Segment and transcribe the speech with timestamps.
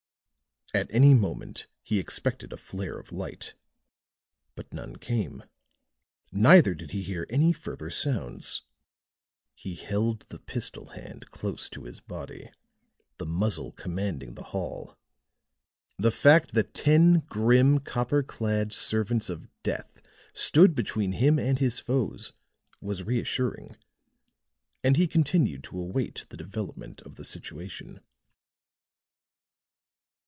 [0.73, 3.55] At any moment he expected a flare of light,
[4.55, 5.43] but none came;
[6.31, 8.61] neither did he hear any further sounds.
[9.53, 12.51] He held the pistol hand close to his body,
[13.17, 14.97] the muzzle commanding the hall;
[15.99, 20.01] the fact that ten grim, copper clad servants of death
[20.33, 22.31] stood between him and his foes
[22.79, 23.75] was reassuring,
[24.85, 27.99] and he continued to await the development of the situation.